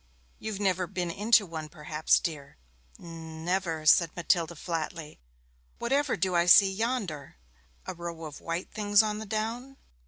'You've 0.39 0.59
never 0.59 0.87
been 0.87 1.11
into 1.11 1.45
one 1.45 1.69
perhaps, 1.69 2.19
dear?' 2.19 2.57
'N 2.99 3.45
never,' 3.45 3.85
said 3.85 4.09
Matilda 4.15 4.55
flatly. 4.55 5.19
'Whatever 5.77 6.17
do 6.17 6.33
I 6.33 6.47
see 6.47 6.73
yonder 6.73 7.35
a 7.85 7.93
row 7.93 8.23
of 8.25 8.41
white 8.41 8.71
things 8.71 9.03
on 9.03 9.19
the 9.19 9.27
down?' 9.27 9.77